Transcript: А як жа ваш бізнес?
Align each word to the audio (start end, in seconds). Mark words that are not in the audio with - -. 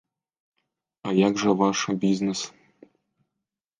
А 1.09 1.13
як 1.27 1.33
жа 1.43 1.51
ваш 1.59 1.79
бізнес? 2.07 2.39